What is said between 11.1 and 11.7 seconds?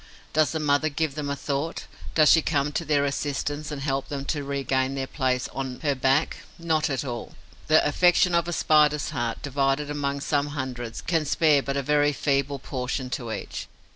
spare